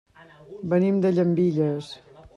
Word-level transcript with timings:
Venim 0.71 0.97
de 1.05 1.13
Llambilles. 1.19 1.95